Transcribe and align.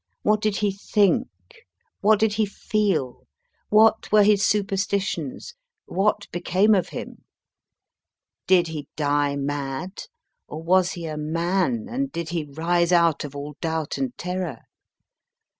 What 0.23 0.41
did 0.41 0.55
he 0.57 0.71
think? 0.71 1.27
What 1.99 2.17
did 2.17 2.33
he 2.33 2.47
feel? 2.47 3.27
What 3.69 4.11
were 4.11 4.23
his 4.23 4.43
superstitions? 4.43 5.53
What 5.85 6.25
be 6.31 6.41
came 6.41 6.73
of 6.73 6.89
him? 6.89 7.23
Did 8.47 8.69
he 8.69 8.87
die 8.95 9.35
mad, 9.35 10.05
or 10.47 10.63
was 10.63 10.93
he 10.93 11.05
a 11.05 11.17
MAN, 11.17 11.85
and 11.87 12.11
did 12.11 12.29
he 12.29 12.45
rise 12.45 12.91
out 12.91 13.23
of 13.23 13.35
all 13.35 13.57
doubt 13.61 13.99
and 13.99 14.17
terror 14.17 14.61